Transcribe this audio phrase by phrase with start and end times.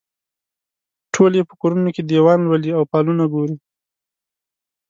[1.13, 3.55] ټول یې په کورونو کې دیوان لولي او فالونه ګوري.